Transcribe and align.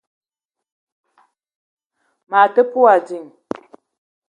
Mag 2.29 2.47
me 2.49 2.51
te 2.53 2.61
pe 2.71 2.77
wa 2.83 2.95
ding. 3.07 3.27